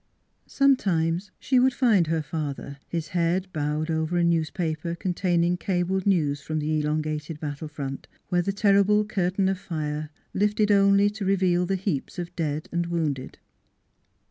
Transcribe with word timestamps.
Sometimes 0.47 1.29
she 1.37 1.59
would 1.59 1.75
find 1.75 2.07
her 2.07 2.23
father, 2.23 2.79
his 2.87 3.09
head 3.09 3.45
bowed 3.53 3.91
over 3.91 4.17
a 4.17 4.23
newspaper 4.23 4.95
containing 4.95 5.57
cabled 5.57 6.07
news 6.07 6.41
from 6.41 6.57
the 6.57 6.65
NEIGHBORS 6.65 6.85
189 6.85 6.91
elongated 7.11 7.39
battle 7.39 7.67
front, 7.67 8.07
where 8.29 8.41
the 8.41 8.51
terrible 8.51 9.05
curtain 9.05 9.47
of 9.47 9.59
fire 9.59 10.09
lifted 10.33 10.71
only 10.71 11.07
to 11.11 11.23
reveal 11.23 11.67
the 11.67 11.75
heaps 11.75 12.17
of 12.17 12.35
dead 12.35 12.67
and 12.71 12.87
wounded. 12.87 13.37